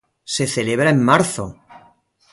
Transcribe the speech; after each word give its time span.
Se 0.35 0.47
celebra 0.47 0.89
en 0.89 0.99
marzo. 1.09 1.43